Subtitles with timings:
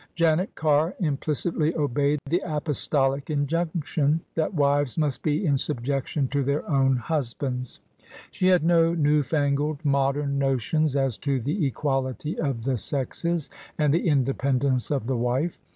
[0.15, 6.67] Janet Carr implicitly obeyed the apostolic injunction, that wives must be in subjection to their
[6.67, 7.79] own husbands:
[8.31, 13.93] she had no new fangled, modem notions as to the equality of the sexes and
[13.93, 15.59] the independence of the wife.